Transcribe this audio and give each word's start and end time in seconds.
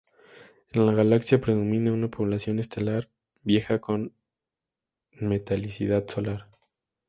En 0.71 0.87
la 0.87 0.95
galaxia 0.95 1.39
predomina 1.39 1.93
una 1.93 2.07
población 2.07 2.57
estelar 2.57 3.11
vieja 3.43 3.79
con 3.79 4.15
metalicidad 5.11 6.07
solar. 6.09 6.49